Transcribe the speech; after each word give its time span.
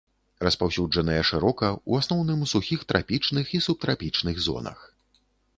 Распаўсюджаныя 0.45 1.25
шырока, 1.31 1.69
у 1.93 1.99
асноўным 1.99 2.39
у 2.45 2.49
сухіх 2.53 2.79
трапічных 2.93 3.45
і 3.59 3.63
субтрапічных 3.67 4.35
зонах. 4.49 4.77